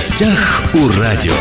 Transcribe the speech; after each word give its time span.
гостях 0.00 0.62
у 0.72 0.98
радио. 0.98 1.34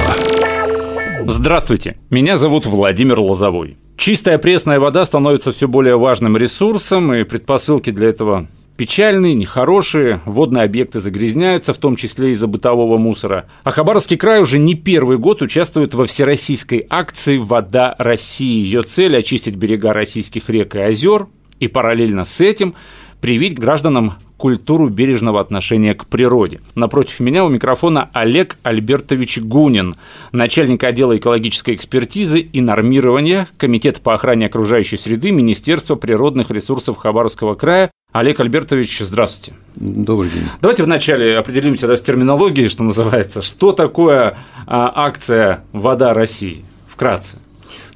Здравствуйте, 1.26 1.96
меня 2.10 2.36
зовут 2.36 2.66
Владимир 2.66 3.18
Лозовой. 3.18 3.78
Чистая 3.96 4.38
пресная 4.38 4.82
вода 4.82 5.06
становится 5.06 5.54
все 5.54 5.70
более 5.70 5.98
важным 5.98 6.36
ресурсом, 6.36 7.14
и 7.14 7.24
предпосылки 7.24 7.92
для 7.92 8.10
этого 8.10 8.48
печальные, 8.76 9.34
нехорошие, 9.36 10.20
водные 10.26 10.66
объекты 10.66 11.00
загрязняются, 11.00 11.74
в 11.74 11.78
том 11.78 11.96
числе 11.96 12.32
из-за 12.32 12.48
бытового 12.48 12.98
мусора. 12.98 13.46
А 13.64 13.72
Хабаровский 13.72 14.18
край 14.18 14.42
уже 14.42 14.60
не 14.60 14.74
первый 14.74 15.18
год 15.18 15.42
участвует 15.42 15.94
во 15.94 16.06
всероссийской 16.06 16.86
акции 16.90 17.38
«Вода 17.38 17.96
России». 17.98 18.62
Ее 18.62 18.82
цель– 18.82 19.16
очистить 19.18 19.56
берега 19.56 19.94
российских 19.94 20.50
рек 20.50 20.76
и 20.76 20.80
озер, 20.80 21.28
и 21.62 21.70
параллельно 21.70 22.26
с 22.26 22.42
этим 22.42 22.76
привить 23.22 23.58
гражданам 23.58 24.16
культуру 24.40 24.90
бережного 24.90 25.42
отношения 25.42 25.94
к 25.94 26.06
природе. 26.06 26.62
Напротив 26.74 27.20
меня 27.20 27.44
у 27.44 27.50
микрофона 27.50 28.10
Олег 28.14 28.58
Альбертович 28.64 29.40
Гунин, 29.40 29.96
начальник 30.32 30.84
отдела 30.84 31.18
экологической 31.18 31.76
экспертизы 31.76 32.40
и 32.40 32.62
нормирования 32.62 33.50
Комитета 33.58 34.00
по 34.00 34.14
охране 34.14 34.46
окружающей 34.46 34.98
среды 34.98 35.32
Министерства 35.32 35.96
природных 35.96 36.52
ресурсов 36.52 36.98
Хабаровского 36.98 37.56
края. 37.56 37.92
Олег 38.14 38.40
Альбертович, 38.40 39.00
здравствуйте. 39.02 39.60
Добрый 39.76 40.32
день. 40.32 40.44
Давайте 40.62 40.84
вначале 40.84 41.38
определимся 41.38 41.88
да, 41.88 41.96
с 41.96 42.02
терминологией, 42.02 42.70
что 42.70 42.84
называется. 42.84 43.42
Что 43.42 43.72
такое 43.72 44.38
а, 44.66 44.92
акция 44.96 45.64
«Вода 45.74 46.14
России»? 46.14 46.66
Вкратце. 46.88 47.38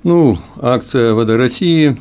Ну, 0.04 0.38
акция 0.62 1.14
«Вода 1.14 1.38
России» 1.38 1.98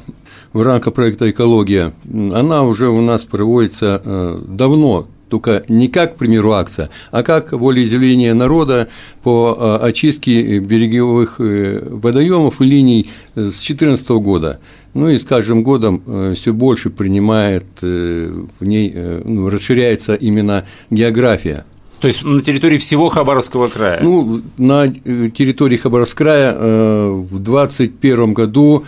в 0.52 0.62
рамках 0.62 0.94
проекта 0.94 1.30
«Экология», 1.30 1.92
она 2.10 2.62
уже 2.62 2.88
у 2.88 3.00
нас 3.00 3.24
проводится 3.24 4.02
э, 4.04 4.40
давно, 4.46 5.08
только 5.28 5.64
не 5.68 5.88
как, 5.88 6.14
к 6.14 6.18
примеру, 6.18 6.52
акция, 6.52 6.90
а 7.10 7.22
как 7.22 7.52
волеизъявление 7.52 8.34
народа 8.34 8.88
по 9.22 9.56
э, 9.58 9.86
очистке 9.86 10.58
береговых 10.58 11.36
э, 11.38 11.88
водоемов 11.88 12.60
и 12.60 12.64
линий 12.64 13.10
с 13.34 13.56
2014 13.56 14.08
года. 14.10 14.60
Ну 14.94 15.08
и 15.08 15.16
с 15.16 15.24
каждым 15.24 15.62
годом 15.62 16.34
все 16.34 16.52
больше 16.52 16.90
принимает 16.90 17.64
в 17.80 18.46
ней, 18.60 18.94
ну, 19.24 19.48
расширяется 19.48 20.12
именно 20.12 20.66
география. 20.90 21.64
То 22.00 22.08
есть 22.08 22.22
на 22.24 22.42
территории 22.42 22.76
всего 22.76 23.08
Хабаровского 23.08 23.68
края? 23.68 24.00
Ну, 24.02 24.42
на 24.58 24.88
территории 24.88 25.78
Хабаровского 25.78 26.24
края 26.26 26.52
в 26.52 27.38
2021 27.38 28.34
году 28.34 28.84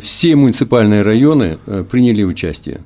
все 0.00 0.34
муниципальные 0.36 1.02
районы 1.02 1.58
э, 1.66 1.84
приняли 1.88 2.22
участие. 2.22 2.80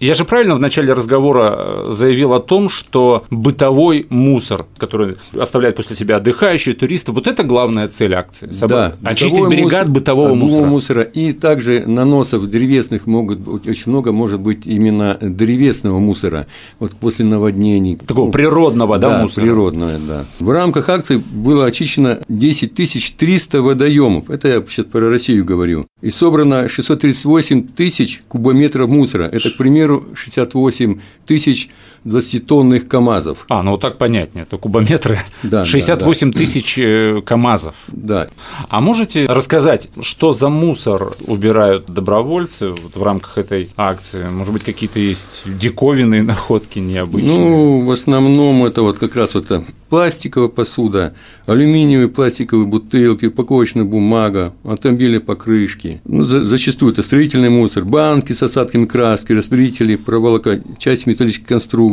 Я 0.00 0.14
же 0.14 0.24
правильно 0.24 0.54
в 0.54 0.60
начале 0.60 0.94
разговора 0.94 1.56
э, 1.58 1.90
заявил 1.90 2.32
о 2.32 2.40
том, 2.40 2.70
что 2.70 3.24
бытовой 3.28 4.06
мусор, 4.08 4.64
который 4.78 5.16
оставляет 5.38 5.76
после 5.76 5.94
себя 5.94 6.16
отдыхающие, 6.16 6.74
туристы, 6.74 7.12
вот 7.12 7.26
это 7.26 7.42
главная 7.42 7.86
цель 7.88 8.14
акции. 8.14 8.50
Да, 8.66 8.96
очистить 9.02 9.46
берега 9.48 9.64
мусор, 9.64 9.80
от 9.82 9.90
бытового 9.90 10.34
мусора. 10.34 10.64
мусора. 10.64 11.02
И 11.02 11.34
также 11.34 11.84
наносов 11.86 12.48
древесных 12.48 13.06
могут 13.06 13.40
быть, 13.40 13.66
очень 13.68 13.92
много 13.92 14.10
может 14.12 14.40
быть 14.40 14.64
именно 14.64 15.18
древесного 15.20 15.98
мусора. 15.98 16.46
Вот 16.78 16.92
после 16.92 17.26
наводнений. 17.26 17.96
Такого 17.96 18.30
природного, 18.30 18.98
да, 18.98 19.10
да 19.10 19.22
мусора? 19.24 19.44
природного, 19.44 19.92
да. 19.98 20.24
В 20.38 20.50
рамках 20.50 20.88
акции 20.88 21.22
было 21.30 21.66
очищено 21.66 22.20
10 22.28 23.16
300 23.18 23.60
водоемов. 23.60 24.30
Это 24.30 24.48
я 24.48 24.64
сейчас 24.64 24.86
про 24.86 25.10
Россию 25.10 25.44
говорю. 25.44 25.84
И 26.00 26.10
собрано 26.10 26.70
638 26.70 27.68
тысяч 27.68 28.22
кубометров 28.28 28.88
мусора. 28.88 29.24
Это, 29.24 29.50
к 29.50 29.58
примеру, 29.58 29.89
примеру, 29.90 30.14
68 30.14 31.00
тысяч 31.26 31.68
20-тонных 32.04 32.86
КАМАЗов. 32.86 33.46
А, 33.48 33.62
ну 33.62 33.72
вот 33.72 33.80
так 33.80 33.98
понятнее, 33.98 34.42
это 34.42 34.56
кубометры. 34.56 35.18
Да, 35.42 35.64
68 35.64 36.30
да, 36.30 36.32
да. 36.32 36.38
тысяч 36.38 36.78
э, 36.78 37.22
КАМАЗов. 37.24 37.74
Да. 37.88 38.28
А 38.68 38.80
можете 38.80 39.26
рассказать, 39.26 39.88
что 40.00 40.32
за 40.32 40.48
мусор 40.48 41.12
убирают 41.26 41.86
добровольцы 41.86 42.70
вот 42.70 42.94
в 42.94 43.02
рамках 43.02 43.38
этой 43.38 43.68
акции? 43.76 44.28
Может 44.28 44.52
быть, 44.52 44.64
какие-то 44.64 44.98
есть 44.98 45.42
диковинные 45.46 46.22
находки 46.30 46.78
необычные? 46.78 47.38
Ну, 47.38 47.84
в 47.84 47.90
основном 47.90 48.64
это 48.64 48.82
вот 48.82 48.98
как 48.98 49.16
раз 49.16 49.34
вот 49.34 49.64
пластиковая 49.88 50.48
посуда, 50.48 51.14
алюминиевые 51.46 52.08
пластиковые 52.08 52.66
бутылки, 52.66 53.26
упаковочная 53.26 53.84
бумага, 53.84 54.54
автомобили 54.64 55.18
покрышки. 55.18 56.00
Ну, 56.04 56.22
за, 56.22 56.44
зачастую 56.44 56.92
это 56.92 57.02
строительный 57.02 57.50
мусор, 57.50 57.84
банки 57.84 58.32
с 58.32 58.42
осадками 58.42 58.84
краски, 58.84 59.32
растворители, 59.32 59.96
проволока, 59.96 60.62
часть 60.78 61.06
металлических 61.06 61.46
конструкций. 61.46 61.89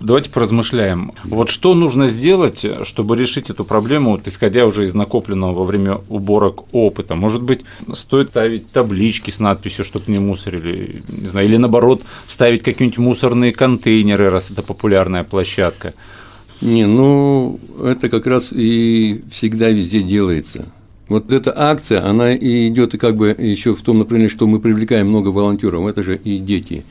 Давайте 0.00 0.30
поразмышляем. 0.30 1.12
Вот 1.24 1.48
что 1.50 1.74
нужно 1.74 2.06
сделать, 2.06 2.64
чтобы 2.84 3.16
решить 3.16 3.50
эту 3.50 3.64
проблему, 3.64 4.12
вот, 4.12 4.28
исходя 4.28 4.64
уже 4.64 4.84
из 4.84 4.94
накопленного 4.94 5.52
во 5.52 5.64
время 5.64 5.98
уборок 6.08 6.72
опыта? 6.72 7.16
Может 7.16 7.42
быть, 7.42 7.62
стоит 7.92 8.28
ставить 8.28 8.70
таблички 8.70 9.30
с 9.30 9.40
надписью, 9.40 9.84
чтобы 9.84 10.12
не 10.12 10.20
мусорили, 10.20 11.02
не 11.08 11.26
знаю, 11.26 11.48
или 11.48 11.56
наоборот, 11.56 12.02
ставить 12.26 12.62
какие-нибудь 12.62 12.98
мусорные 12.98 13.52
контейнеры, 13.52 14.30
раз 14.30 14.52
это 14.52 14.62
популярная 14.62 15.24
площадка. 15.24 15.92
Не, 16.60 16.86
ну 16.86 17.58
это 17.82 18.08
как 18.08 18.28
раз 18.28 18.52
и 18.52 19.22
всегда 19.32 19.68
везде 19.70 20.02
делается. 20.02 20.66
Вот 21.08 21.32
эта 21.32 21.52
акция, 21.56 22.04
она 22.04 22.34
и 22.34 22.68
идет 22.68 22.94
и 22.94 22.98
как 22.98 23.16
бы 23.16 23.34
еще 23.36 23.74
в 23.74 23.82
том 23.82 23.98
направлении, 23.98 24.28
что 24.28 24.46
мы 24.46 24.60
привлекаем 24.60 25.08
много 25.08 25.28
волонтеров, 25.28 25.86
это 25.86 26.04
же 26.04 26.16
и 26.16 26.38
дети, 26.38 26.84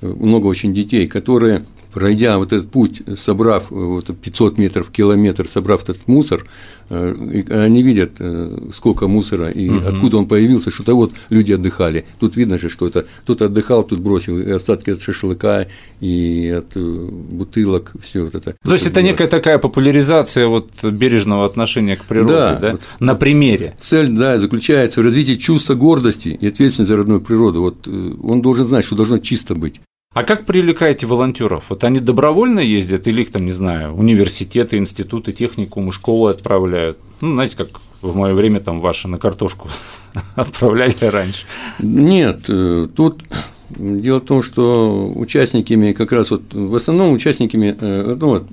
много 0.00 0.46
очень 0.46 0.72
детей, 0.74 1.06
которые 1.06 1.64
пройдя 1.92 2.38
вот 2.38 2.52
этот 2.52 2.70
путь, 2.70 3.02
собрав 3.18 3.70
э, 3.70 3.74
вот 3.74 4.06
500 4.06 4.58
метров, 4.58 4.90
километр, 4.90 5.48
собрав 5.48 5.82
этот 5.82 6.06
мусор, 6.08 6.44
э, 6.88 7.42
они 7.50 7.82
видят, 7.82 8.12
э, 8.18 8.70
сколько 8.72 9.08
мусора 9.08 9.50
и 9.50 9.68
угу. 9.68 9.88
откуда 9.88 10.18
он 10.18 10.26
появился, 10.26 10.70
что-то 10.70 10.94
вот 10.94 11.12
люди 11.30 11.52
отдыхали. 11.52 12.04
Тут 12.18 12.36
видно 12.36 12.58
же, 12.58 12.68
что 12.68 12.86
это 12.86 13.06
кто-то 13.24 13.46
отдыхал, 13.46 13.82
тут 13.84 14.00
бросил 14.00 14.38
и 14.38 14.50
остатки 14.50 14.90
от 14.90 15.02
шашлыка 15.02 15.66
и 16.00 16.48
от 16.48 16.76
бутылок, 16.76 17.92
все 18.00 18.24
вот 18.24 18.34
это. 18.34 18.54
То 18.62 18.72
есть 18.72 18.86
это 18.86 19.02
некая 19.02 19.28
такая 19.28 19.58
популяризация 19.58 20.46
вот 20.46 20.84
бережного 20.84 21.44
отношения 21.44 21.96
к 21.96 22.04
природе, 22.04 22.32
да, 22.32 22.54
да? 22.56 22.70
Вот 22.72 22.90
на 23.00 23.14
примере. 23.14 23.74
Цель, 23.80 24.08
да, 24.08 24.38
заключается 24.38 25.00
в 25.00 25.04
развитии 25.04 25.34
чувства 25.34 25.74
гордости 25.74 26.28
и 26.28 26.46
ответственности 26.46 26.90
за 26.90 26.96
родную 26.96 27.20
природу. 27.20 27.60
Вот 27.62 27.88
он 27.88 28.42
должен 28.42 28.68
знать, 28.68 28.84
что 28.84 28.96
должно 28.96 29.18
чисто 29.18 29.54
быть. 29.54 29.80
А 30.12 30.24
как 30.24 30.44
привлекаете 30.44 31.06
волонтеров? 31.06 31.66
Вот 31.68 31.84
они 31.84 32.00
добровольно 32.00 32.58
ездят 32.58 33.06
или 33.06 33.22
их 33.22 33.30
там, 33.30 33.44
не 33.44 33.52
знаю, 33.52 33.94
университеты, 33.94 34.76
институты, 34.76 35.32
техникумы, 35.32 35.92
школы 35.92 36.32
отправляют? 36.32 36.98
Ну, 37.20 37.34
знаете, 37.34 37.56
как 37.56 37.68
в 38.02 38.16
мое 38.16 38.34
время 38.34 38.58
там 38.58 38.80
ваши 38.80 39.06
на 39.06 39.18
картошку 39.18 39.68
отправляли 40.34 40.96
раньше. 41.00 41.46
Нет, 41.78 42.40
э, 42.48 42.88
тут 42.92 43.22
дело 43.70 44.18
в 44.18 44.24
том, 44.24 44.42
что 44.42 45.12
участниками 45.14 45.92
как 45.92 46.10
раз 46.10 46.32
вот 46.32 46.42
в 46.52 46.74
основном 46.74 47.12
участниками 47.12 47.76
э, 47.80 48.16
ну, 48.18 48.30
вот, 48.30 48.48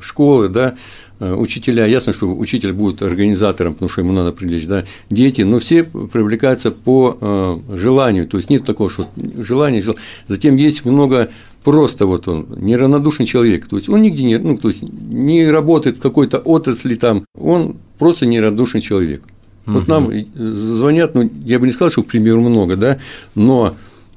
школы, 0.00 0.50
да, 0.50 0.76
учителя, 1.20 1.86
ясно, 1.86 2.12
что 2.12 2.34
учитель 2.34 2.72
будет 2.72 3.02
организатором, 3.02 3.74
потому 3.74 3.88
что 3.88 4.00
ему 4.00 4.12
надо 4.12 4.32
привлечь, 4.32 4.66
да, 4.66 4.84
дети, 5.10 5.42
но 5.42 5.58
все 5.58 5.84
привлекаются 5.84 6.70
по 6.70 7.16
э, 7.20 7.58
желанию, 7.76 8.26
то 8.26 8.38
есть 8.38 8.50
нет 8.50 8.64
такого, 8.64 8.88
что 8.88 9.08
желание, 9.36 9.82
желание. 9.82 10.02
затем 10.28 10.56
есть 10.56 10.84
много 10.84 11.30
просто 11.62 12.06
вот 12.06 12.26
он 12.26 12.46
неравнодушный 12.56 13.26
человек, 13.26 13.66
то 13.66 13.76
есть 13.76 13.88
он 13.88 14.02
нигде 14.02 14.24
не, 14.24 14.38
ну, 14.38 14.56
то 14.56 14.68
есть 14.68 14.82
не 14.82 15.48
работает 15.48 15.98
в 15.98 16.00
какой-то 16.00 16.38
отрасли 16.38 16.94
там, 16.94 17.26
он 17.38 17.76
просто 17.98 18.26
неравнодушный 18.26 18.80
человек. 18.80 19.22
Вот 19.66 19.86
нам 19.86 20.10
звонят, 20.34 21.14
ну, 21.14 21.30
я 21.44 21.60
бы 21.60 21.66
не 21.66 21.72
сказал, 21.72 21.90
что, 21.90 22.02
к 22.02 22.06
примеру, 22.06 22.40
много, 22.40 22.76
да, 22.76 22.98
но 23.34 23.76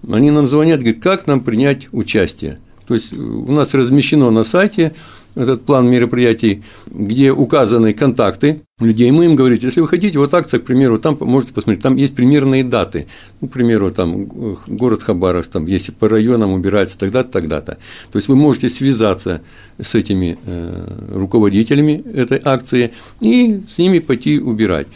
они 0.09 0.31
нам 0.31 0.47
звонят, 0.47 0.79
говорят, 0.79 1.01
как 1.01 1.27
нам 1.27 1.41
принять 1.41 1.89
участие. 1.91 2.59
То 2.87 2.95
есть 2.95 3.13
у 3.13 3.51
нас 3.51 3.73
размещено 3.73 4.31
на 4.31 4.43
сайте 4.43 4.93
этот 5.35 5.65
план 5.65 5.89
мероприятий, 5.89 6.63
где 6.87 7.31
указаны 7.31 7.93
контакты 7.93 8.61
людей. 8.79 9.09
Мы 9.11 9.25
им 9.25 9.35
говорим, 9.35 9.57
если 9.61 9.81
вы 9.81 9.87
хотите, 9.87 10.19
вот 10.19 10.33
акция, 10.33 10.59
к 10.59 10.63
примеру, 10.63 10.99
там 10.99 11.17
можете 11.21 11.53
посмотреть, 11.53 11.81
там 11.81 11.95
есть 11.95 12.15
примерные 12.15 12.63
даты. 12.63 13.07
Ну, 13.41 13.47
к 13.47 13.51
примеру, 13.51 13.91
там 13.91 14.25
город 14.25 15.03
Хабаровск, 15.03 15.51
там 15.51 15.65
есть 15.65 15.95
по 15.95 16.07
районам 16.07 16.53
убирается 16.53 16.97
тогда-то, 16.97 17.31
тогда-то. 17.31 17.77
То 18.11 18.17
есть 18.17 18.27
вы 18.27 18.35
можете 18.35 18.69
связаться 18.69 19.41
с 19.81 19.95
этими 19.95 20.37
э, 20.45 20.87
руководителями 21.13 22.01
этой 22.13 22.39
акции 22.43 22.91
и 23.21 23.61
с 23.67 23.77
ними 23.77 23.99
пойти 23.99 24.39
убирать. 24.39 24.87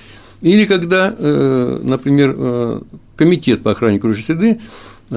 Или 0.41 0.65
когда, 0.65 1.15
э, 1.17 1.81
например, 1.83 2.35
э, 2.37 2.81
комитет 3.15 3.63
по 3.63 3.71
охране 3.71 3.97
окружающей 3.97 4.25
среды 4.25 4.59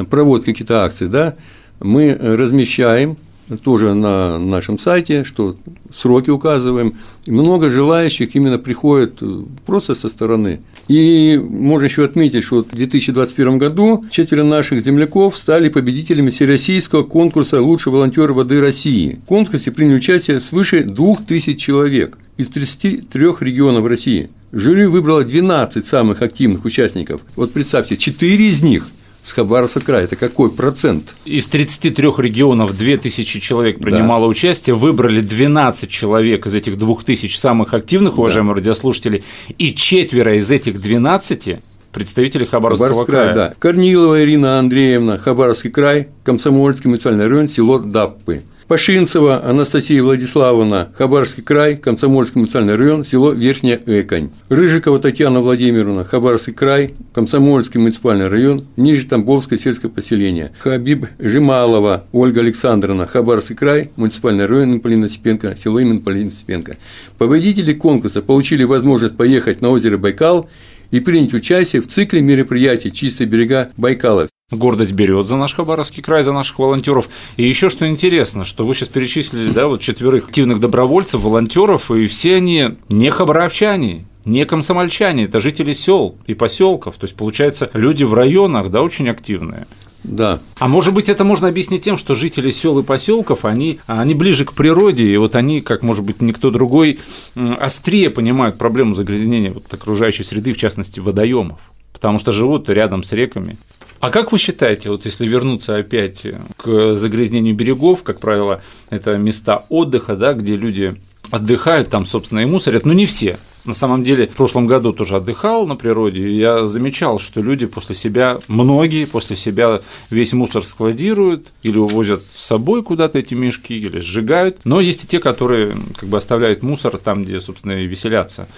проводит 0.08 0.46
какие-то 0.46 0.84
акции, 0.84 1.06
да, 1.06 1.34
мы 1.80 2.16
размещаем 2.18 3.16
тоже 3.56 3.94
на 3.94 4.38
нашем 4.38 4.78
сайте, 4.78 5.24
что 5.24 5.56
сроки 5.92 6.30
указываем. 6.30 6.94
И 7.26 7.32
много 7.32 7.68
желающих 7.68 8.34
именно 8.34 8.58
приходят 8.58 9.18
э, 9.20 9.42
просто 9.66 9.94
со 9.94 10.08
стороны. 10.08 10.60
И 10.88 11.40
можно 11.42 11.84
еще 11.84 12.04
отметить, 12.04 12.44
что 12.44 12.64
в 12.64 12.68
2021 12.68 13.58
году 13.58 14.04
четверо 14.10 14.44
наших 14.44 14.82
земляков 14.82 15.36
стали 15.36 15.68
победителями 15.68 16.30
всероссийского 16.30 17.02
конкурса 17.02 17.60
«Лучший 17.60 17.92
волонтер 17.92 18.32
воды 18.32 18.60
России». 18.60 19.18
В 19.22 19.26
конкурсе 19.26 19.70
приняли 19.70 19.96
участие 19.96 20.40
свыше 20.40 20.84
2000 20.84 21.54
человек. 21.54 22.18
из 22.36 22.48
33 22.48 23.26
регионов 23.40 23.86
России. 23.86 24.30
Жюри 24.52 24.86
выбрало 24.86 25.24
12 25.24 25.86
самых 25.86 26.22
активных 26.22 26.64
участников. 26.64 27.20
Вот 27.36 27.52
представьте, 27.52 27.98
4 27.98 28.48
из 28.48 28.62
них 28.62 28.86
с 29.22 29.32
Хабаровского 29.32 29.82
края. 29.82 30.04
Это 30.04 30.16
какой 30.16 30.50
процент? 30.50 31.14
Из 31.24 31.46
33 31.46 32.06
регионов 32.18 32.76
2000 32.76 33.40
человек 33.40 33.78
принимало 33.78 34.22
да. 34.22 34.28
участие, 34.28 34.74
выбрали 34.74 35.20
12 35.20 35.90
человек 35.90 36.46
из 36.46 36.54
этих 36.54 36.78
2000 36.78 37.36
самых 37.36 37.74
активных, 37.74 38.18
уважаемые 38.18 38.54
да. 38.54 38.60
радиослушатели, 38.60 39.22
и 39.58 39.74
четверо 39.74 40.36
из 40.36 40.50
этих 40.50 40.80
12 40.80 41.60
представители 41.92 42.44
Хабаровского 42.44 42.90
Хабаровский 42.90 43.12
края. 43.12 43.32
края. 43.32 43.48
Да. 43.48 43.54
Корнилова 43.58 44.22
Ирина 44.22 44.58
Андреевна, 44.58 45.18
Хабаровский 45.18 45.70
край, 45.70 46.08
Комсомольский 46.24 46.88
муниципальный 46.88 47.26
район, 47.26 47.48
село 47.48 47.78
Даппы. 47.78 48.42
Пашинцева 48.70 49.44
Анастасия 49.44 50.00
Владиславовна, 50.00 50.92
Хабаровский 50.96 51.42
край, 51.42 51.74
Комсомольский 51.74 52.38
муниципальный 52.38 52.76
район, 52.76 53.02
село 53.02 53.32
Верхняя 53.32 53.80
Эконь. 53.84 54.30
Рыжикова 54.48 55.00
Татьяна 55.00 55.40
Владимировна, 55.40 56.04
Хабаровский 56.04 56.52
край, 56.52 56.94
Комсомольский 57.12 57.80
муниципальный 57.80 58.28
район, 58.28 58.60
Нижнетамбовское 58.76 59.58
сельское 59.58 59.88
поселение. 59.88 60.52
Хабиб 60.60 61.06
Жималова 61.18 62.04
Ольга 62.12 62.42
Александровна, 62.42 63.08
Хабаровский 63.08 63.56
край, 63.56 63.90
муниципальный 63.96 64.46
район 64.46 64.78
Полина 64.78 65.08
Степенко, 65.08 65.56
село 65.56 65.80
именно 65.80 65.98
Полина 65.98 66.30
Степенко. 66.30 66.76
Победители 67.18 67.72
конкурса 67.72 68.22
получили 68.22 68.62
возможность 68.62 69.16
поехать 69.16 69.62
на 69.62 69.70
озеро 69.70 69.98
Байкал 69.98 70.48
и 70.92 71.00
принять 71.00 71.34
участие 71.34 71.82
в 71.82 71.88
цикле 71.88 72.20
мероприятий 72.20 72.92
«Чистые 72.92 73.26
берега 73.26 73.66
Байкала». 73.76 74.28
Гордость 74.50 74.92
берет 74.92 75.28
за 75.28 75.36
наш 75.36 75.54
Хабаровский 75.54 76.02
край, 76.02 76.24
за 76.24 76.32
наших 76.32 76.58
волонтеров. 76.58 77.08
И 77.36 77.46
еще 77.46 77.70
что 77.70 77.88
интересно, 77.88 78.44
что 78.44 78.66
вы 78.66 78.74
сейчас 78.74 78.88
перечислили, 78.88 79.50
да, 79.52 79.68
вот 79.68 79.80
четверых 79.80 80.24
активных 80.26 80.58
добровольцев, 80.58 81.22
волонтеров, 81.22 81.90
и 81.92 82.08
все 82.08 82.36
они 82.36 82.70
не 82.88 83.10
хабаровчане, 83.10 84.06
не 84.24 84.44
комсомольчане, 84.44 85.24
это 85.24 85.38
жители 85.38 85.72
сел 85.72 86.16
и 86.26 86.34
поселков. 86.34 86.96
То 86.96 87.04
есть, 87.04 87.16
получается, 87.16 87.70
люди 87.74 88.02
в 88.02 88.12
районах, 88.12 88.70
да, 88.70 88.82
очень 88.82 89.08
активные. 89.08 89.68
Да. 90.02 90.40
А 90.58 90.66
может 90.66 90.94
быть, 90.94 91.08
это 91.08 91.24
можно 91.24 91.46
объяснить 91.46 91.84
тем, 91.84 91.96
что 91.96 92.16
жители 92.16 92.50
сел 92.50 92.78
и 92.78 92.82
поселков, 92.82 93.44
они, 93.44 93.78
они 93.86 94.14
ближе 94.14 94.44
к 94.44 94.52
природе, 94.52 95.04
и 95.04 95.16
вот 95.16 95.36
они, 95.36 95.60
как, 95.60 95.82
может 95.82 96.04
быть, 96.04 96.20
никто 96.20 96.50
другой, 96.50 96.98
острее 97.36 98.10
понимают 98.10 98.58
проблему 98.58 98.94
загрязнения 98.94 99.52
вот 99.52 99.72
окружающей 99.72 100.24
среды, 100.24 100.54
в 100.54 100.56
частности, 100.56 100.98
водоемов 100.98 101.60
потому 102.00 102.18
что 102.18 102.32
живут 102.32 102.70
рядом 102.70 103.02
с 103.02 103.12
реками. 103.12 103.58
А 104.00 104.10
как 104.10 104.32
вы 104.32 104.38
считаете, 104.38 104.88
вот 104.88 105.04
если 105.04 105.26
вернуться 105.26 105.76
опять 105.76 106.26
к 106.56 106.94
загрязнению 106.94 107.54
берегов, 107.54 108.02
как 108.02 108.18
правило, 108.18 108.62
это 108.88 109.18
места 109.18 109.66
отдыха, 109.68 110.16
да, 110.16 110.32
где 110.32 110.56
люди 110.56 110.96
отдыхают, 111.30 111.90
там, 111.90 112.06
собственно, 112.06 112.40
и 112.40 112.46
мусорят, 112.46 112.86
но 112.86 112.94
не 112.94 113.04
все, 113.04 113.38
на 113.64 113.74
самом 113.74 114.04
деле, 114.04 114.26
в 114.26 114.36
прошлом 114.36 114.66
году 114.66 114.92
тоже 114.92 115.16
отдыхал 115.16 115.66
на 115.66 115.76
природе, 115.76 116.26
и 116.26 116.36
я 116.36 116.66
замечал, 116.66 117.18
что 117.18 117.40
люди 117.40 117.66
после 117.66 117.94
себя, 117.94 118.38
многие 118.48 119.04
после 119.04 119.36
себя 119.36 119.80
весь 120.10 120.32
мусор 120.32 120.64
складируют 120.64 121.48
или 121.62 121.78
увозят 121.78 122.22
с 122.34 122.44
собой 122.44 122.82
куда-то 122.82 123.18
эти 123.18 123.34
мешки, 123.34 123.78
или 123.78 123.98
сжигают. 123.98 124.60
Но 124.64 124.80
есть 124.80 125.04
и 125.04 125.06
те, 125.06 125.20
которые 125.20 125.74
как 125.96 126.08
бы 126.08 126.16
оставляют 126.16 126.62
мусор 126.62 126.96
там, 126.96 127.24
где, 127.24 127.40
собственно, 127.40 127.72
и 127.72 127.86
веселятся. 127.86 128.48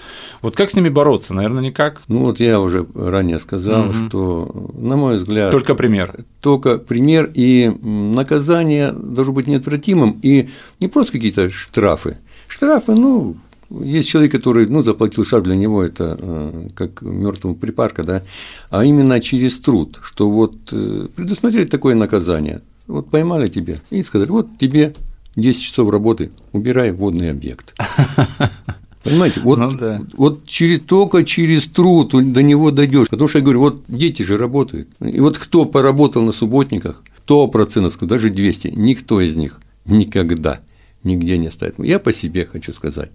Вот 0.41 0.55
как 0.55 0.69
с 0.69 0.75
ними 0.75 0.89
бороться? 0.89 1.33
Наверное, 1.33 1.63
никак. 1.63 2.01
Ну 2.07 2.21
вот 2.21 2.39
я 2.39 2.59
уже 2.59 2.85
ранее 2.95 3.39
сказал, 3.39 3.89
угу. 3.89 3.93
что, 3.93 4.69
на 4.73 4.95
мой 4.95 5.17
взгляд, 5.17 5.51
только 5.51 5.75
пример. 5.75 6.13
Только 6.41 6.77
пример 6.77 7.31
и 7.33 7.69
наказание 7.81 8.91
должно 8.91 9.33
быть 9.33 9.47
неотвратимым 9.47 10.19
и 10.21 10.49
не 10.79 10.87
просто 10.87 11.13
какие-то 11.13 11.49
штрафы. 11.49 12.17
Штрафы, 12.47 12.93
ну, 12.93 13.35
есть 13.81 14.09
человек, 14.09 14.31
который, 14.31 14.67
ну, 14.67 14.83
заплатил 14.83 15.25
штраф, 15.25 15.43
для 15.43 15.55
него 15.55 15.83
это 15.83 16.17
э, 16.19 16.67
как 16.75 17.01
мертвому 17.01 17.55
припарка, 17.55 18.03
да, 18.03 18.23
а 18.69 18.83
именно 18.83 19.19
через 19.19 19.59
труд, 19.59 19.99
что 20.03 20.29
вот 20.29 20.55
э, 20.71 21.07
предусмотреть 21.15 21.69
такое 21.69 21.95
наказание. 21.95 22.61
Вот 22.87 23.09
поймали 23.09 23.47
тебя 23.47 23.77
и 23.89 24.03
сказали, 24.03 24.29
вот 24.29 24.47
тебе 24.59 24.93
10 25.35 25.61
часов 25.61 25.89
работы, 25.89 26.31
убирай 26.51 26.91
водный 26.91 27.31
объект. 27.31 27.73
Понимаете, 29.03 29.41
вот, 29.41 29.59
ну, 29.59 29.71
да. 29.73 30.01
вот 30.13 30.45
через, 30.45 30.79
только 30.81 31.23
через 31.25 31.65
труд 31.65 32.11
до 32.11 32.41
него 32.41 32.71
дойдешь. 32.71 33.09
Потому 33.09 33.27
что 33.27 33.39
я 33.39 33.43
говорю, 33.43 33.59
вот 33.59 33.83
дети 33.89 34.21
же 34.21 34.37
работают. 34.37 34.87
И 35.01 35.19
вот 35.19 35.37
кто 35.37 35.65
поработал 35.65 36.21
на 36.21 36.31
субботниках, 36.31 37.03
100%, 37.27 38.05
даже 38.05 38.29
200, 38.29 38.73
никто 38.75 39.19
из 39.19 39.35
них 39.35 39.59
никогда 39.85 40.61
нигде 41.03 41.37
не 41.37 41.47
оставит. 41.47 41.75
Я 41.79 41.99
по 41.99 42.11
себе 42.11 42.45
хочу 42.45 42.73
сказать. 42.73 43.11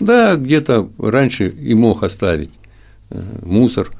Да, 0.00 0.36
где-то 0.36 0.90
раньше 0.98 1.48
и 1.48 1.74
мог 1.74 2.02
оставить 2.02 2.50
э, 3.10 3.22
мусор, 3.42 3.90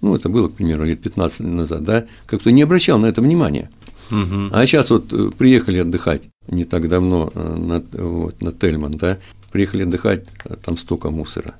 ну, 0.00 0.14
это 0.14 0.28
было, 0.28 0.48
к 0.48 0.54
примеру, 0.54 0.84
лет 0.84 1.00
15 1.00 1.40
лет 1.40 1.48
назад, 1.48 1.82
да, 1.84 2.04
как-то 2.26 2.50
не 2.50 2.62
обращал 2.62 2.98
на 2.98 3.06
это 3.06 3.22
внимания. 3.22 3.70
Угу. 4.10 4.50
А 4.52 4.66
сейчас 4.66 4.90
вот 4.90 5.12
э, 5.12 5.30
приехали 5.36 5.78
отдыхать 5.78 6.22
не 6.48 6.64
так 6.64 6.88
давно 6.88 7.32
э, 7.34 7.54
на, 7.56 7.82
вот, 7.92 8.40
на 8.42 8.52
Тельман, 8.52 8.92
да, 8.92 9.18
приехали 9.50 9.84
отдыхать, 9.84 10.26
там 10.62 10.76
столько 10.76 11.10
мусора. 11.10 11.54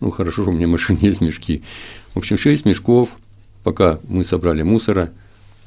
Ну, 0.00 0.10
хорошо, 0.10 0.44
у 0.44 0.52
меня 0.52 0.66
в 0.66 0.70
машине 0.70 0.98
есть 1.02 1.20
мешки. 1.20 1.62
В 2.14 2.18
общем, 2.18 2.38
6 2.38 2.64
мешков, 2.64 3.18
пока 3.62 3.98
мы 4.08 4.24
собрали 4.24 4.62
мусора, 4.62 5.10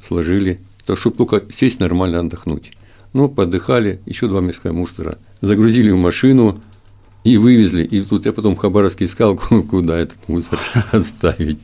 сложили, 0.02 0.60
то 0.86 0.96
чтобы 0.96 1.18
только 1.18 1.44
сесть 1.52 1.80
нормально 1.80 2.20
отдохнуть. 2.20 2.72
Ну, 3.16 3.30
подыхали, 3.30 4.02
еще 4.06 4.28
два 4.28 4.42
мешка 4.42 4.74
мусора, 4.74 5.20
загрузили 5.40 5.90
в 5.90 5.96
машину 5.96 6.62
и 7.24 7.38
вывезли. 7.38 7.86
И 7.86 8.02
тут 8.02 8.26
я 8.26 8.34
потом 8.34 8.56
в 8.56 8.58
Хабаровске 8.58 9.06
искал, 9.06 9.38
куда 9.70 9.98
этот 9.98 10.28
мусор 10.28 10.60
оставить. 10.92 11.60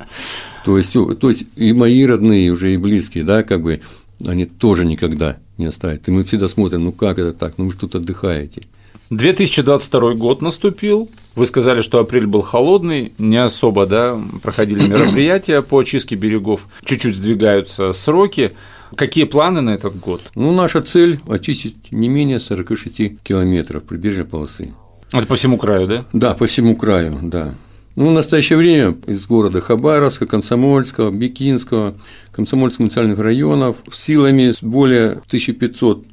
То 0.63 0.77
есть, 0.77 0.93
то 0.93 1.29
есть 1.29 1.43
и 1.57 1.73
мои 1.73 2.05
родные, 2.05 2.53
уже 2.53 2.73
и 2.73 2.77
близкие, 2.77 3.25
да, 3.25 3.43
как 3.43 3.63
бы, 3.63 3.81
они 4.25 4.45
тоже 4.45 4.85
никогда 4.85 5.39
не 5.57 5.65
оставят. 5.65 6.07
И 6.07 6.11
мы 6.11 6.23
всегда 6.23 6.47
смотрим, 6.47 6.85
ну 6.85 6.93
как 6.93 7.19
это 7.19 7.33
так, 7.33 7.55
ну 7.57 7.65
вы 7.65 7.73
тут 7.73 7.95
отдыхаете. 7.95 8.63
2022 9.09 10.13
год 10.13 10.41
наступил. 10.41 11.09
Вы 11.35 11.45
сказали, 11.45 11.81
что 11.81 11.99
апрель 11.99 12.27
был 12.27 12.41
холодный, 12.41 13.13
не 13.17 13.37
особо 13.37 13.85
да, 13.85 14.19
проходили 14.43 14.85
мероприятия 14.85 15.61
по 15.61 15.79
очистке 15.79 16.15
берегов, 16.15 16.67
чуть-чуть 16.83 17.15
сдвигаются 17.15 17.93
сроки. 17.93 18.51
Какие 18.95 19.23
планы 19.23 19.61
на 19.61 19.69
этот 19.69 19.97
год? 19.97 20.21
Ну, 20.35 20.51
наша 20.51 20.81
цель– 20.81 21.21
очистить 21.29 21.91
не 21.91 22.09
менее 22.09 22.41
46 22.41 23.21
километров 23.23 23.83
прибрежной 23.83 24.25
полосы. 24.25 24.73
Это 25.13 25.25
по 25.25 25.35
всему 25.35 25.57
краю, 25.57 25.87
да? 25.87 26.05
Да, 26.11 26.33
по 26.33 26.45
всему 26.45 26.75
краю, 26.75 27.17
да. 27.21 27.53
Ну, 27.95 28.09
в 28.09 28.11
настоящее 28.11 28.57
время 28.57 28.95
из 29.07 29.25
города 29.25 29.59
Хабаровска, 29.59 30.25
Комсомольского, 30.25 31.11
Бикинского, 31.11 31.95
Комсомольского 32.31 32.83
муниципальных 32.83 33.19
районов 33.19 33.83
силами 33.91 34.53
более 34.61 35.11
1500 35.27 36.05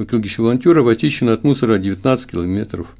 экологических 0.00 0.38
волонтеров 0.38 0.86
очищено 0.88 1.34
от 1.34 1.44
мусора 1.44 1.76
19 1.76 2.30
километров 2.30 2.96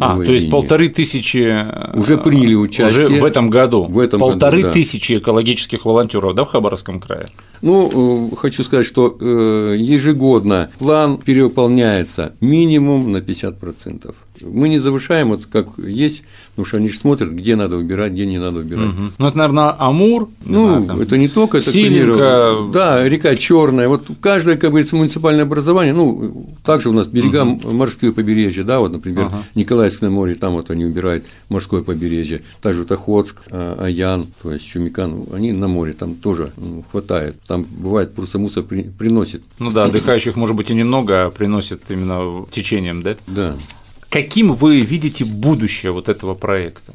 а, 0.00 0.16
то 0.16 0.32
есть 0.32 0.50
полторы 0.50 0.88
тысячи 0.88 1.38
э, 1.38 1.96
уже 1.96 2.18
приняли 2.18 2.54
участие 2.54 3.06
уже 3.06 3.20
в 3.20 3.24
этом 3.24 3.48
году. 3.48 3.84
В 3.84 3.98
этом 3.98 4.20
полторы 4.20 4.58
году, 4.58 4.68
да. 4.68 4.72
тысячи 4.74 5.18
экологических 5.18 5.84
волонтеров, 5.84 6.34
да, 6.34 6.44
в 6.44 6.48
Хабаровском 6.48 7.00
крае. 7.00 7.26
Ну, 7.62 8.30
э, 8.32 8.36
хочу 8.36 8.62
сказать, 8.62 8.86
что 8.86 9.16
э, 9.18 9.76
ежегодно 9.78 10.70
план 10.78 11.18
перевыполняется 11.18 12.34
минимум 12.40 13.10
на 13.12 13.18
50%. 13.18 14.14
Мы 14.42 14.68
не 14.68 14.78
завышаем, 14.78 15.28
вот 15.28 15.46
как 15.46 15.66
есть, 15.78 16.22
потому 16.50 16.66
что 16.66 16.76
они 16.76 16.88
же 16.88 16.98
смотрят, 16.98 17.30
где 17.30 17.56
надо 17.56 17.76
убирать, 17.76 18.12
где 18.12 18.26
не 18.26 18.38
надо 18.38 18.60
убирать. 18.60 18.88
Угу. 18.88 19.02
Ну, 19.18 19.26
это, 19.26 19.38
наверное, 19.38 19.74
Амур. 19.78 20.28
Ну, 20.44 20.68
знаю, 20.68 20.86
там, 20.86 21.00
это 21.00 21.16
не 21.18 21.28
только, 21.28 21.58
это, 21.58 21.70
примеру, 21.70 22.70
да, 22.72 23.08
река 23.08 23.34
Черная. 23.34 23.88
Вот 23.88 24.06
каждое, 24.20 24.56
как 24.56 24.70
говорится, 24.70 24.96
муниципальное 24.96 25.44
образование, 25.44 25.92
ну, 25.92 26.48
также 26.64 26.90
у 26.90 26.92
нас 26.92 27.06
берега 27.06 27.44
угу. 27.44 27.70
морские 27.72 28.12
побережья, 28.12 28.64
да, 28.64 28.80
вот, 28.80 28.92
например, 28.92 29.26
ага. 29.26 29.42
Николаевское 29.54 30.10
море, 30.10 30.34
там 30.34 30.52
вот 30.54 30.70
они 30.70 30.84
убирают 30.84 31.24
морское 31.48 31.82
побережье, 31.82 32.42
также 32.60 32.82
вот 32.82 32.92
Охотск, 32.92 33.42
а, 33.50 33.84
Аян, 33.84 34.26
то 34.42 34.52
есть 34.52 34.66
Чумикан, 34.66 35.24
они 35.32 35.52
на 35.52 35.68
море, 35.68 35.92
там 35.92 36.14
тоже 36.14 36.52
хватает. 36.90 37.36
Там 37.46 37.64
бывает 37.64 38.14
просто 38.14 38.38
мусор 38.38 38.64
при, 38.64 38.82
приносит. 38.82 39.42
Ну 39.58 39.70
да, 39.70 39.84
отдыхающих, 39.84 40.36
может 40.36 40.56
быть, 40.56 40.70
и 40.70 40.74
немного, 40.74 41.26
а 41.26 41.30
приносит 41.30 41.82
именно 41.88 42.46
течением, 42.50 43.02
да? 43.02 43.16
Да. 43.26 43.56
Каким 44.10 44.52
вы 44.52 44.80
видите 44.80 45.24
будущее 45.24 45.92
вот 45.92 46.08
этого 46.08 46.34
проекта? 46.34 46.92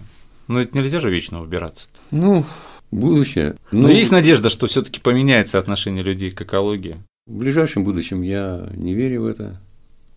Ну, 0.48 0.60
это 0.60 0.78
нельзя 0.78 1.00
же 1.00 1.10
вечно 1.10 1.42
убираться. 1.42 1.88
Ну, 2.12 2.44
будущее. 2.92 3.56
Но 3.72 3.84
ну, 3.84 3.90
есть 3.90 4.12
надежда, 4.12 4.50
что 4.50 4.68
все-таки 4.68 5.00
поменяется 5.00 5.58
отношение 5.58 6.04
людей 6.04 6.32
к 6.32 6.42
экологии. 6.42 6.98
В 7.26 7.38
ближайшем 7.38 7.86
будущем 7.86 8.22
я 8.22 8.70
не 8.76 8.94
верю 8.94 9.24
в 9.24 9.26
это. 9.28 9.60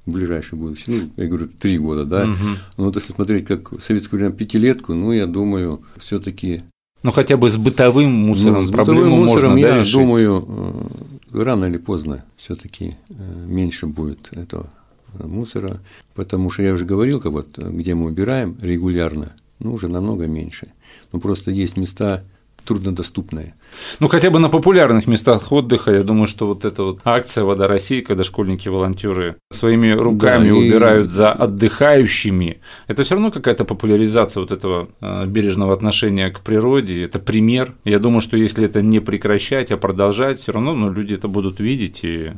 В 0.07 0.11
ближайшем 0.11 0.59
будущем, 0.59 0.85
ну, 0.87 1.23
я 1.23 1.29
говорю, 1.29 1.49
три 1.49 1.79
года, 1.79 2.05
да. 2.05 2.25
Угу. 2.25 2.35
Но 2.79 2.85
вот 2.85 2.97
если 2.97 3.13
смотреть 3.13 3.47
как 3.47 3.73
в 3.73 3.81
советское 3.81 4.17
время 4.17 4.33
пятилетку, 4.33 4.95
ну, 4.95 5.13
я 5.13 5.27
думаю, 5.27 5.83
все-таки. 5.99 6.63
Ну, 7.03 7.13
хотя 7.13 7.37
бы 7.37 7.49
с 7.49 7.57
бытовым 7.57 8.11
мусором 8.11 8.63
ну, 8.63 8.69
с 8.69 8.73
проблему 8.73 9.03
бытовым 9.03 9.27
мусором, 9.27 9.51
можно, 9.53 9.67
я 9.67 9.73
да, 9.75 9.81
решить? 9.81 9.93
думаю, 9.93 10.91
э, 11.31 11.43
рано 11.43 11.67
или 11.67 11.77
поздно 11.77 12.25
все-таки 12.37 12.97
э, 13.09 13.45
меньше 13.47 13.87
будет 13.87 14.31
этого 14.33 14.69
мусора, 15.15 15.81
потому 16.15 16.51
что 16.51 16.63
я 16.63 16.73
уже 16.73 16.85
говорил, 16.85 17.21
как 17.21 17.33
вот, 17.33 17.59
где 17.59 17.95
мы 17.95 18.07
убираем 18.07 18.57
регулярно, 18.61 19.35
ну, 19.59 19.73
уже 19.73 19.89
намного 19.89 20.27
меньше. 20.27 20.69
Ну, 21.13 21.21
просто 21.21 21.51
есть 21.51 21.77
места, 21.77 22.23
труднодоступные. 22.69 23.55
Ну, 23.99 24.09
хотя 24.09 24.31
бы 24.31 24.39
на 24.39 24.51
популярных 24.51 25.07
местах 25.07 25.51
отдыха, 25.51 25.91
я 25.91 26.03
думаю, 26.03 26.27
что 26.27 26.47
вот 26.47 26.67
эта 26.67 26.83
вот 26.83 27.01
акция 27.05 27.45
«Вода 27.45 27.67
России», 27.67 28.03
когда 28.03 28.25
школьники-волонтеры 28.25 29.37
своими 29.51 29.93
руками 29.93 30.51
да, 30.51 30.55
убирают 30.55 31.07
и... 31.07 31.09
за 31.09 31.33
отдыхающими, 31.33 32.61
это 32.87 33.05
все 33.05 33.15
равно 33.15 33.31
какая-то 33.31 33.65
популяризация 33.65 34.43
вот 34.43 34.53
этого 34.53 34.91
э, 35.01 35.27
бережного 35.27 35.73
отношения 35.73 36.31
к 36.31 36.41
природе, 36.41 37.03
это 37.03 37.19
пример. 37.19 37.73
Я 37.85 37.99
думаю, 37.99 38.21
что 38.21 38.37
если 38.37 38.67
это 38.67 38.83
не 38.83 39.01
прекращать, 39.01 39.71
а 39.71 39.79
продолжать, 39.79 40.39
все 40.39 40.53
равно 40.53 40.75
ну, 40.75 40.93
люди 40.93 41.15
это 41.15 41.27
будут 41.27 41.61
видеть 41.61 42.01
и 42.03 42.33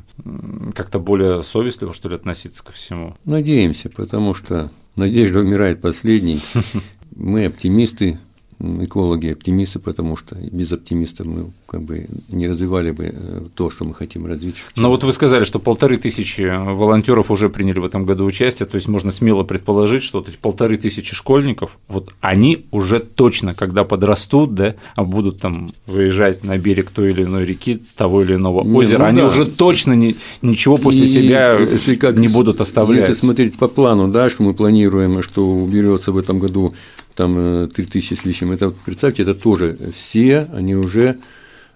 как-то 0.77 1.01
более 1.01 1.43
совестливо, 1.43 1.93
что 1.93 2.09
ли, 2.09 2.15
относиться 2.15 2.65
ко 2.65 2.71
всему. 2.71 3.17
Надеемся, 3.25 3.91
потому 3.91 4.35
что 4.35 4.71
надежда 4.95 5.41
умирает 5.41 5.81
последней. 5.81 6.41
Мы 7.17 7.47
оптимисты, 7.47 8.21
экологи 8.61 9.33
оптимисты, 9.33 9.79
потому 9.79 10.17
что 10.17 10.37
без 10.37 10.73
оптимистов 10.73 11.27
мы 11.27 11.51
как 11.67 11.83
бы 11.83 12.07
не 12.29 12.49
развивали 12.49 12.91
бы 12.91 13.11
э, 13.13 13.41
то, 13.55 13.71
что 13.71 13.85
мы 13.85 13.95
хотим 13.95 14.27
развить. 14.27 14.57
Но 14.77 14.91
вот 14.91 15.03
вы 15.03 15.13
сказали, 15.13 15.45
что 15.45 15.59
полторы 15.59 15.97
тысячи 15.97 16.43
волонтеров 16.43 17.31
уже 17.31 17.49
приняли 17.49 17.79
в 17.79 17.85
этом 17.85 18.05
году 18.05 18.25
участие, 18.25 18.67
то 18.67 18.77
есть 18.77 18.89
можно 18.89 19.11
смело 19.11 19.45
предположить, 19.45 20.03
что 20.03 20.19
вот 20.19 20.29
эти 20.29 20.37
полторы 20.37 20.77
тысячи 20.77 21.15
школьников, 21.15 21.79
вот 21.89 22.13
они 22.21 22.67
уже 22.71 23.01
точно, 23.01 23.55
когда 23.55 23.85
подрастут, 23.85 24.55
да, 24.55 24.75
а 24.95 25.05
будут 25.05 25.41
там 25.41 25.71
выезжать 25.87 26.45
на 26.45 26.59
берег 26.59 26.91
той 26.91 27.11
или 27.11 27.25
иной 27.25 27.45
реки, 27.45 27.81
того 27.97 28.23
или 28.23 28.35
иного 28.35 28.63
не, 28.63 28.77
озера, 28.77 28.99
ну, 28.99 29.05
они 29.07 29.21
да. 29.21 29.27
уже 29.27 29.47
точно 29.47 29.95
не, 29.95 30.17
ничего 30.43 30.77
после 30.77 31.07
и, 31.07 31.09
себя 31.09 31.59
как, 31.99 32.17
не 32.17 32.29
будут 32.29 32.61
оставлять. 32.61 33.09
Если 33.09 33.21
смотреть 33.21 33.57
по 33.57 33.69
плану, 33.69 34.09
да, 34.09 34.29
что 34.29 34.43
мы 34.43 34.55
планируем, 34.55 35.23
что 35.23 35.47
уберется 35.47 36.13
в 36.13 36.19
этом 36.19 36.39
году 36.39 36.75
там 37.15 37.69
3000 37.69 38.13
э, 38.13 38.17
с 38.17 38.25
лишним, 38.25 38.53
это, 38.53 38.71
представьте, 38.71 39.23
это 39.23 39.35
тоже 39.35 39.79
все, 39.95 40.49
они 40.53 40.75
уже, 40.75 41.19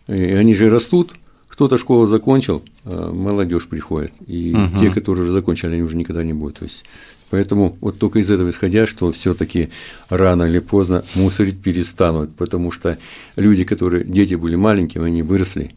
э, 0.07 0.39
они 0.39 0.55
же 0.55 0.71
растут, 0.71 1.15
кто-то 1.49 1.79
школу 1.79 2.07
закончил, 2.07 2.63
а 2.85 3.13
молодежь 3.13 3.69
приходит, 3.69 4.13
и 4.27 4.55
угу. 4.55 4.79
те, 4.79 4.91
которые 4.91 5.25
уже 5.25 5.33
закончили, 5.33 5.75
они 5.75 5.83
уже 5.83 5.97
никогда 5.97 6.25
не 6.25 6.33
будут. 6.33 6.59
То 6.59 6.65
есть, 6.65 6.85
поэтому 7.31 7.77
вот 7.81 7.99
только 7.99 8.19
из 8.19 8.31
этого 8.31 8.51
исходя, 8.51 8.87
что 8.87 9.13
все-таки 9.13 9.71
рано 10.09 10.45
или 10.45 10.59
поздно 10.59 11.05
мусорить 11.15 11.61
перестанут, 11.61 12.35
потому 12.35 12.73
что 12.73 12.99
люди, 13.37 13.63
которые 13.63 14.05
дети 14.05 14.35
были 14.35 14.57
маленькими, 14.57 15.07
они 15.07 15.23
выросли, 15.23 15.71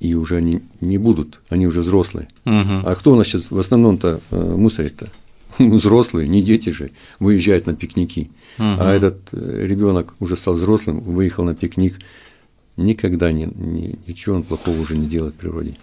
и 0.00 0.14
уже 0.14 0.36
они 0.36 0.60
не 0.80 0.98
будут, 0.98 1.40
они 1.48 1.66
уже 1.66 1.80
взрослые. 1.80 2.28
Угу. 2.44 2.82
А 2.84 2.94
кто 2.94 3.12
у 3.12 3.16
нас 3.16 3.26
сейчас 3.26 3.50
в 3.50 3.58
основном-то 3.58 4.20
э, 4.30 4.54
мусорит-то? 4.56 5.08
взрослые, 5.76 6.28
не 6.28 6.42
дети 6.42 6.70
же, 6.70 6.90
выезжают 7.18 7.66
на 7.66 7.74
пикники. 7.74 8.30
Угу. 8.58 8.66
А 8.78 8.92
этот 8.92 9.18
э, 9.32 9.66
ребенок 9.66 10.14
уже 10.20 10.36
стал 10.36 10.54
взрослым, 10.54 11.00
выехал 11.00 11.44
на 11.44 11.54
пикник, 11.54 11.94
никогда 12.76 13.32
не, 13.32 13.48
не, 13.54 13.98
ничего 14.06 14.36
он 14.36 14.42
плохого 14.42 14.78
уже 14.80 14.96
не 14.96 15.06
делает 15.06 15.34
в 15.34 15.38
природе. 15.38 15.76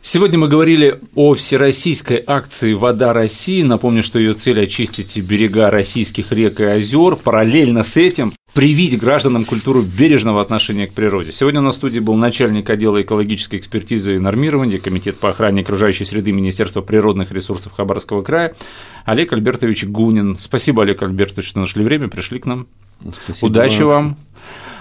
Сегодня 0.00 0.38
мы 0.38 0.48
говорили 0.48 1.00
о 1.16 1.34
всероссийской 1.34 2.22
акции 2.26 2.72
«Вода 2.72 3.12
России». 3.12 3.62
Напомню, 3.62 4.02
что 4.02 4.18
ее 4.18 4.32
цель– 4.32 4.60
очистить 4.62 5.18
берега 5.18 5.70
российских 5.70 6.32
рек 6.32 6.60
и 6.60 6.64
озер. 6.64 7.16
Параллельно 7.16 7.82
с 7.82 7.96
этим 7.96 8.32
привить 8.54 8.98
гражданам 8.98 9.44
культуру 9.44 9.82
бережного 9.82 10.40
отношения 10.40 10.86
к 10.86 10.92
природе. 10.92 11.32
Сегодня 11.32 11.60
в 11.60 11.70
студии 11.72 12.00
был 12.00 12.14
начальник 12.16 12.68
отдела 12.70 13.00
экологической 13.00 13.56
экспертизы 13.56 14.16
и 14.16 14.18
нормирования, 14.18 14.78
Комитет 14.78 15.18
по 15.18 15.30
охране 15.30 15.62
окружающей 15.62 16.04
среды 16.04 16.32
Министерства 16.32 16.80
природных 16.80 17.30
ресурсов 17.30 17.72
Хабаровского 17.74 18.22
края 18.22 18.54
Олег 19.04 19.32
Альбертович 19.32 19.84
Гунин. 19.84 20.36
Спасибо, 20.36 20.82
Олег 20.82 21.02
Альбертович, 21.02 21.48
что 21.48 21.60
нашли 21.60 21.84
время, 21.84 22.08
пришли 22.08 22.38
к 22.38 22.46
нам. 22.46 22.66
Спасибо 23.24 23.46
Удачи 23.46 23.82
вам. 23.82 23.88
вам. 23.88 24.16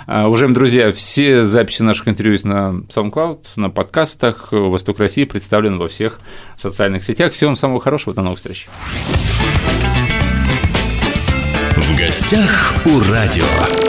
А, 0.10 0.28
уважаемые 0.28 0.56
друзья, 0.56 0.92
все 0.94 1.44
записи 1.44 1.84
наших 1.84 2.08
интервью 2.08 2.32
есть 2.32 2.46
на 2.46 2.84
SoundCloud, 2.88 3.40
на 3.58 3.70
подкастах. 3.70 4.50
Восток 4.52 5.00
России 5.00 5.26
представлен 5.26 5.78
во 5.78 5.90
всех 5.90 6.20
социальных 6.56 7.04
сетях. 7.04 7.34
Всего 7.34 7.50
вам 7.50 7.58
самого 7.58 7.82
хорошего. 7.82 8.16
До 8.16 8.22
новых 8.22 8.38
встреч. 8.38 8.70
В 11.88 11.96
гостях 11.96 12.76
у 12.86 13.00
радио. 13.00 13.87